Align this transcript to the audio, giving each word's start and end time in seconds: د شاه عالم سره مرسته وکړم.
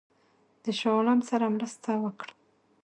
د 0.63 0.65
شاه 0.79 0.95
عالم 0.97 1.19
سره 1.29 1.45
مرسته 1.55 1.89
وکړم. 2.03 2.37